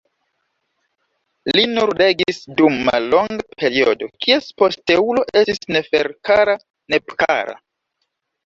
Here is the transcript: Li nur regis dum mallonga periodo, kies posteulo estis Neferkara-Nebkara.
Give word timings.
Li 1.57 1.65
nur 1.73 1.91
regis 1.99 2.39
dum 2.61 2.79
mallonga 2.87 3.45
periodo, 3.59 4.09
kies 4.27 4.49
posteulo 4.63 5.27
estis 5.43 5.63
Neferkara-Nebkara. 5.77 7.59